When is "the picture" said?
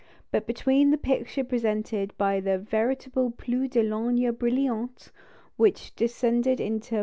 0.89-1.43